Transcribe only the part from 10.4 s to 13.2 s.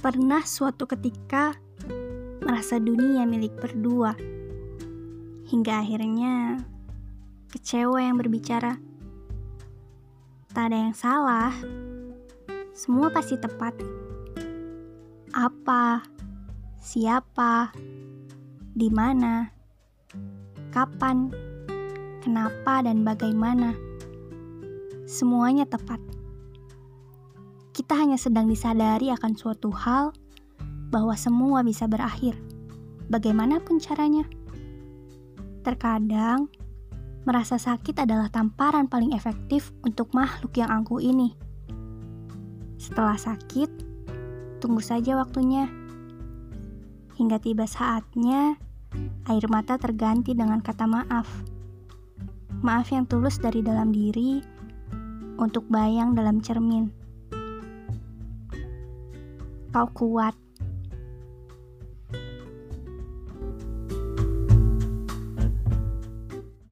Tak ada yang salah, semua